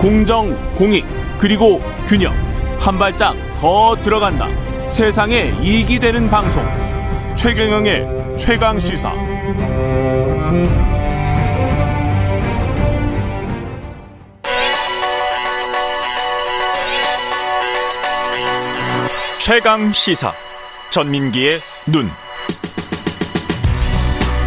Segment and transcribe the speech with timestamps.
[0.00, 1.04] 공정, 공익,
[1.36, 2.32] 그리고 균형.
[2.78, 4.48] 한 발짝 더 들어간다.
[4.88, 6.64] 세상에 이익이 되는 방송.
[7.36, 9.12] 최경영의 최강 시사.
[19.38, 20.32] 최강 시사.
[20.88, 22.08] 전민기의 눈.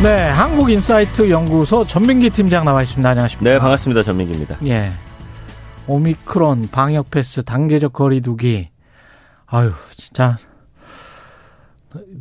[0.02, 3.08] 네, 한국인사이트 연구소 전민기 팀장 나와 있습니다.
[3.08, 3.54] 안녕하십니까?
[3.54, 4.02] 네, 반갑습니다.
[4.02, 4.58] 전민기입니다.
[4.66, 4.92] 예.
[5.88, 8.70] 오미크론 방역 패스 단계적 거리두기.
[9.48, 10.38] 아유, 진짜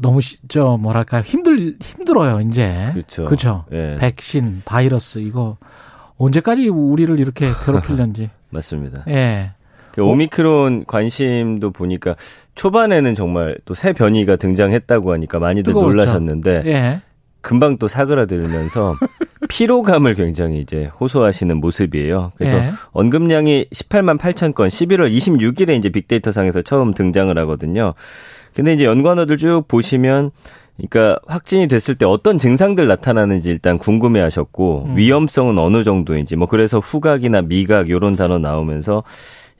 [0.01, 2.91] 너무 저 뭐랄까 힘들 힘들어요 이제.
[2.93, 3.25] 그렇죠.
[3.25, 3.65] 그렇죠.
[3.73, 3.97] 예.
[3.99, 5.57] 백신, 바이러스 이거
[6.19, 8.31] 언제까지 우리를 이렇게 괴롭히는지.
[8.51, 9.05] 맞습니다.
[9.09, 9.53] 예.
[9.93, 12.17] 그 오미크론 관심도 보니까
[12.55, 15.89] 초반에는 정말 또 새 변이가 등장했다고 하니까 많이들 뜨거웠죠.
[15.91, 17.03] 놀라셨는데 예.
[17.41, 18.97] 금방 또 사그라들면서
[19.53, 22.33] 피로감을 굉장히 이제 호소하시는 모습이에요.
[22.37, 22.71] 그래서 예.
[22.93, 27.93] 언급량이 18만 8천 건 11월 26일에 이제 빅데이터 상에서 처음 등장을 하거든요.
[28.55, 30.31] 근데 이제 연관어들 쭉 보시면
[30.79, 34.97] 그러니까 확진이 됐을 때 어떤 증상들 나타나는지 일단 궁금해 하셨고 음.
[34.97, 39.03] 위험성은 어느 정도인지 뭐 그래서 후각이나 미각 요런 단어 나오면서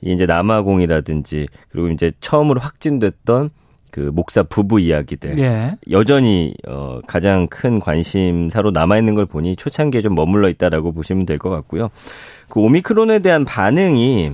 [0.01, 3.51] 이제 남아공이라든지 그리고 이제 처음으로 확진됐던
[3.93, 5.75] 그 목사 부부 이야기들 예.
[5.91, 11.37] 여전히 어 가장 큰 관심사로 남아 있는 걸 보니 초창기에 좀 머물러 있다라고 보시면 될
[11.37, 11.89] 것 같고요.
[12.49, 14.31] 그 오미크론에 대한 반응이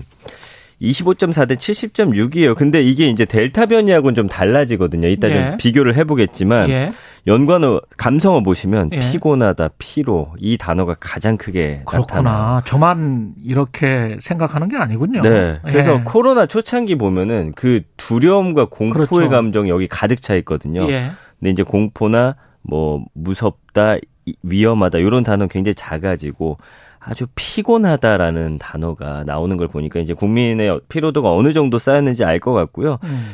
[0.81, 2.55] 25.4 대 70.6이에요.
[2.55, 5.09] 근데 이게 이제 델타 변이하고는 좀 달라지거든요.
[5.09, 5.33] 이따 예.
[5.33, 6.91] 좀 비교를 해보겠지만 예.
[7.29, 8.99] 연관어 감성어 보시면 예.
[8.99, 12.05] 피곤하다, 피로 이 단어가 가장 크게 나타나요.
[12.05, 12.61] 그렇구나.
[12.65, 15.21] 저만 이렇게 생각하는 게 아니군요.
[15.21, 15.59] 네.
[15.63, 16.01] 그래서 예.
[16.03, 19.29] 코로나 초창기 보면은 그 두려움과 공포의 그렇죠.
[19.29, 20.89] 감정이 여기 가득 차 있거든요.
[20.89, 21.11] 예.
[21.39, 26.57] 근데 이제 공포나 뭐 무섭다, 이- 위험하다 이런 단어는 굉장히 작아지고
[26.99, 32.97] 아주 피곤하다라는 단어가 나오는 걸 보니까 이제 국민의 피로도가 어느 정도 쌓였는지 알 것 같고요.
[33.03, 33.25] 음.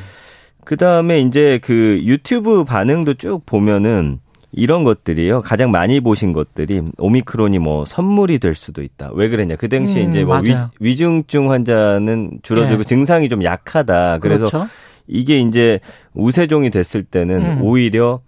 [0.66, 4.20] 그 다음에 이제 그 유튜브 반응도 쭉 보면은
[4.52, 5.42] 이런 것들이요.
[5.42, 9.12] 가장 많이 보신 것들이 오미크론이 뭐 선물이 될 수도 있다.
[9.14, 9.58] 왜 그랬냐.
[9.58, 10.72] 그 당시에 음, 이제 뭐 위, 맞아요.
[10.80, 12.84] 위 중증 환자는 줄어들고 예.
[12.84, 14.20] 증상이 좀 약하다.
[14.20, 14.68] 그래서 그렇죠.
[15.08, 15.80] 이게 이제
[16.14, 17.62] 우세종이 됐을 때는 음.
[17.62, 18.22] 오히려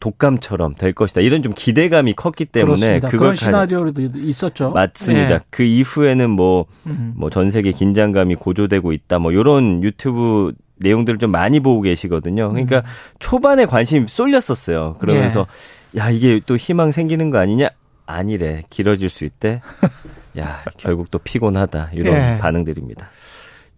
[0.00, 1.22] 독감처럼 될 것이다.
[1.22, 3.00] 이런 좀 기대감이 컸기 때문에.
[3.00, 4.70] 그걸 시나리오도 있었죠.
[4.70, 5.34] 맞습니다.
[5.34, 5.40] 예.
[5.50, 7.14] 그 이후에는 뭐 음.
[7.16, 9.18] 뭐전 세계 긴장감이 고조되고 있다.
[9.18, 12.50] 뭐 요런 유튜브 내용들을 좀 많이 보고 계시거든요.
[12.50, 12.82] 그러니까 음.
[13.18, 14.96] 초반에 관심이 쏠렸었어요.
[14.98, 15.46] 그러면서
[15.94, 16.00] 예.
[16.00, 17.68] 야 이게 또 희망 생기는 거 아니냐?
[18.06, 18.62] 아니래.
[18.70, 19.60] 길어질 수 있대.
[20.38, 21.90] 야 결국 또 피곤하다.
[21.94, 22.38] 이런 예.
[22.38, 23.08] 반응들입니다.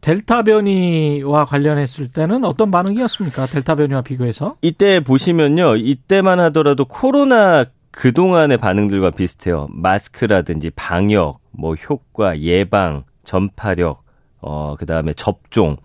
[0.00, 3.46] 델타 변이와 관련했을 때는 어떤 반응이었습니까?
[3.46, 4.56] 델타 변이와 비교해서?
[4.60, 5.76] 이때 보시면요.
[5.76, 9.68] 이때만 하더라도 코로나 그동안의 반응들과 비슷해요.
[9.70, 14.02] 마스크라든지 방역, 뭐 효과, 예방, 전파력,
[14.40, 15.76] 어, 그 다음에 접종.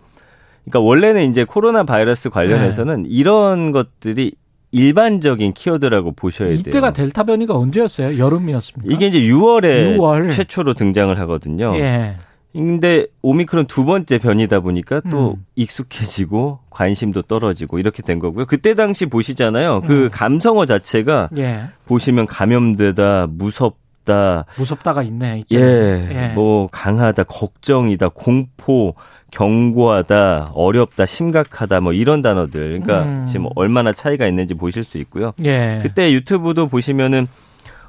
[0.68, 3.08] 그러니까 원래는 이제 코로나 바이러스 관련해서는 네.
[3.10, 4.32] 이런 것들이
[4.70, 6.58] 일반적인 키워드라고 보셔야 돼요.
[6.58, 8.18] 이때가 델타 변이가 언제였어요?
[8.18, 8.94] 여름이었습니까?
[8.94, 10.32] 이게 이제 6월에 6월.
[10.32, 11.74] 최초로 등장을 하거든요.
[11.76, 12.16] 예.
[12.52, 15.44] 근데 오미크론 두 번째 변이다 보니까 또 음.
[15.54, 18.46] 익숙해지고 관심도 떨어지고 이렇게 된 거고요.
[18.46, 19.82] 그때 당시 보시잖아요.
[19.84, 19.86] 음.
[19.86, 21.64] 그 감성어 자체가 예.
[21.86, 23.76] 보시면 감염되다, 무섭
[24.08, 25.44] 다, 무섭다가 있네.
[25.52, 26.34] 예, 이때는.
[26.34, 28.94] 뭐 강하다, 걱정이다, 공포,
[29.30, 32.80] 경고하다, 어렵다, 심각하다, 뭐 이런 단어들.
[32.80, 33.26] 그러니까 음.
[33.26, 35.32] 지금 얼마나 차이가 있는지 보실 수 있고요.
[35.44, 35.80] 예.
[35.82, 37.28] 그때 유튜브도 보시면은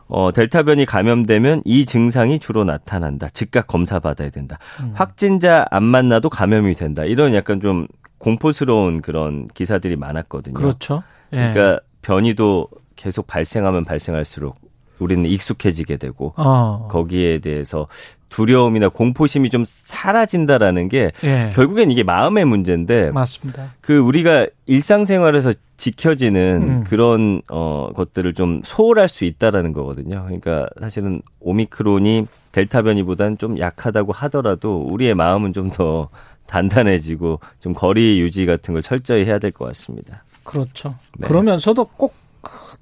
[0.08, 3.30] 어, 델타 변이 감염되면 이 증상이 주로 나타난다.
[3.30, 4.58] 즉각 검사 받아야 된다.
[4.82, 4.92] 음.
[4.96, 7.04] 확진자 안 만나도 감염이 된다.
[7.06, 7.88] 이런 약간 좀
[8.18, 10.56] 공포스러운 그런 기사들이 많았거든요.
[10.56, 11.04] 그렇죠.
[11.32, 11.54] 예.
[11.54, 14.56] 그러니까 변이도 계속 발생하면 발생할수록
[15.00, 16.88] 우리는 익숙해지게 되고 어.
[16.92, 17.88] 거기에 대해서
[18.30, 21.52] 두려움이나 공포심이 좀 사라진다라는 게 예.
[21.56, 23.74] 결국엔 이게 마음의 문제인데 맞습니다.
[23.82, 26.84] 그 우리가 일상생활에서 지켜지는 음.
[26.84, 30.24] 그런 어 것들을 좀 소홀할 수 있다라는 거거든요.
[30.26, 36.10] 그러니까 사실은 오미크론이 델타 변이보다는 좀 약하다고 하더라도 우리의 마음은 좀 더
[36.48, 40.24] 단단해지고 좀 거리 유지 같은 걸 철저히 해야 될 것 같습니다.
[40.44, 40.96] 그렇죠.
[41.20, 41.28] 네.
[41.28, 42.16] 그러면서도 꼭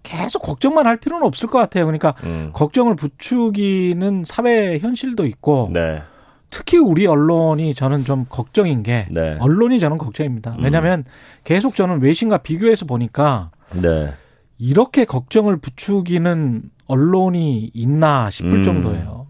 [0.04, 1.86] 계속 걱정만 할 필요는 없을 것 같아요.
[1.86, 2.52] 그러니까 음.
[2.54, 6.02] 걱정을 부추기는 사회 현실도 있고 네.
[6.50, 9.38] 특히 우리 언론이 저는 좀 걱정인 게 네.
[9.40, 10.56] 언론이 저는 걱정입니다.
[10.60, 10.64] 음.
[10.64, 11.04] 왜냐하면
[11.44, 13.52] 계속 저는 외신과 비교해서 보니까
[13.82, 14.14] 네.
[14.58, 18.64] 이렇게 걱정을 부추기는 언론이 있나 싶을 음.
[18.64, 19.28] 정도예요.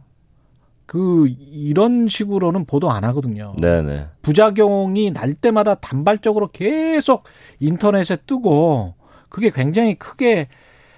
[0.86, 3.54] 그 이런 식으로는 보도 안 하거든요.
[3.60, 4.08] 네, 네.
[4.22, 7.24] 부작용이 날 때마다 단발적으로 계속
[7.60, 8.96] 인터넷에 뜨고
[9.30, 10.48] 그게 굉장히 크게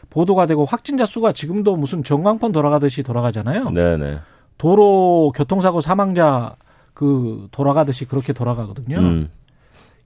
[0.09, 3.69] 보도가 되고 확진자 수가 지금도 무슨 전광판 돌아가듯이 돌아가잖아요.
[3.71, 4.19] 네, 네.
[4.57, 6.55] 도로 교통사고 사망자
[6.93, 8.97] 그 돌아가듯이 그렇게 돌아가거든요.
[8.97, 9.29] 음.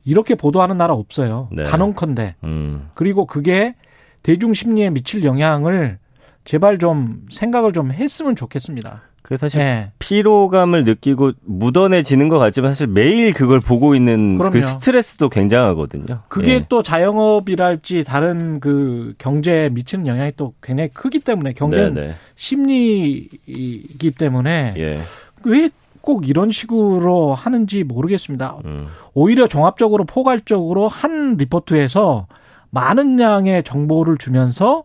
[0.05, 1.49] 이렇게 보도하는 나라 없어요.
[1.51, 1.63] 네.
[1.63, 2.35] 단언컨대.
[2.43, 2.89] 음.
[2.93, 3.75] 그리고 그게
[4.21, 5.97] 대중 심리에 미칠 영향을
[6.43, 9.01] 제발 좀 생각을 좀 했으면 좋겠습니다.
[9.23, 9.91] 그 사실 예.
[9.99, 14.51] 피로감을 느끼고 묻어내지는 것 같지만 사실 매일 그걸 보고 있는 그럼요.
[14.51, 16.23] 그 스트레스도 굉장하거든요.
[16.27, 16.65] 그게 예.
[16.67, 22.15] 또 자영업이랄지 다른 그 경제에 미치는 영향이 또 굉장히 크기 때문에 경제는 네네.
[22.35, 24.99] 심리이기 때문에 예.
[25.45, 28.57] 왜꼭 이런 식으로 하는지 모르겠습니다.
[28.65, 28.87] 음.
[29.13, 32.27] 오히려 종합적으로 포괄적으로 한 리포트에서
[32.71, 34.83] 많은 양의 정보를 주면서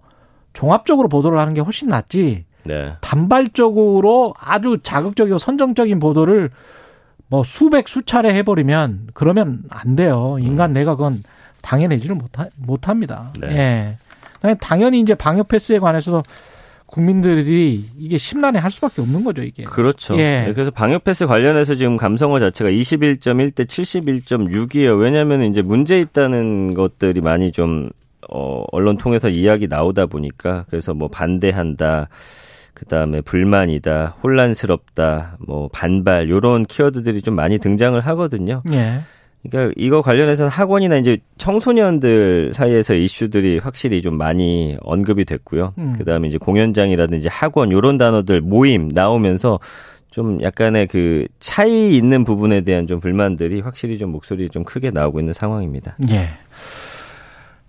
[0.52, 2.44] 종합적으로 보도를 하는 게 훨씬 낫지.
[2.68, 2.92] 네.
[3.00, 6.50] 단발적으로 아주 자극적이고 선정적인 보도를
[7.28, 10.36] 뭐 수백 수차례 해버리면 그러면 안 돼요.
[10.40, 11.22] 인간 내가 그건
[11.62, 13.32] 당해내지를 못하, 못합니다.
[13.40, 13.96] 네.
[14.44, 14.54] 예.
[14.60, 16.22] 당연히- 이제 방역 패스에 관해서도
[16.86, 19.64] 국민들이 이게 심란해 할 수밖에 없는 거죠, 이게.
[19.64, 20.14] 그렇죠.
[20.16, 20.44] 예.
[20.46, 24.98] 네, 그래서 방역 패스 관련해서 지금 감성어 자체가 21.1대 71.6이에요.
[24.98, 27.90] 왜냐하면 이제 문제 있다는 것들이 많이 좀
[28.30, 32.08] 어, 언론 통해서 이야기 나오다 보니까 그래서 뭐 반대한다.
[32.78, 38.62] 그다음에 불만이다, 혼란스럽다, 뭐 반발 요런 키워드들이 좀 많이 등장을 하거든요.
[38.72, 39.00] 예.
[39.42, 45.74] 그러니까 이거 관련해서는 학원이나 이제 청소년들 사이에서 이슈들이 확실히 좀 많이 언급이 됐고요.
[45.78, 45.94] 음.
[45.96, 49.60] 그다음에 이제 공연장이라든지 학원 요런 단어들 모임 나오면서
[50.10, 55.20] 좀 약간의 그 차이 있는 부분에 대한 좀 불만들이 확실히 좀 목소리 좀 크게 나오고
[55.20, 55.96] 있는 상황입니다.
[56.10, 56.30] 예.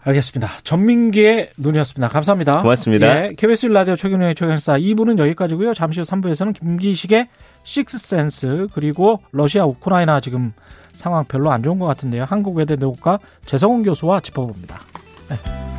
[0.01, 0.50] 알겠습니다.
[0.63, 2.07] 전민기의 눈이었습니다.
[2.07, 2.62] 감사합니다.
[2.62, 3.25] 고맙습니다.
[3.25, 5.74] 예, KBS 라디오 최경영의 최경사 2부는 여기까지고요.
[5.74, 7.28] 잠시 후 3부에서는 김기식의
[7.63, 10.54] 식스센스 그리고 러시아 우크라이나 지금
[10.94, 12.24] 상황 별로 안 좋은 것 같은데요.
[12.24, 14.81] 한국외대 내국과 재성훈 교수와 짚어봅니다.
[15.30, 15.79] 네.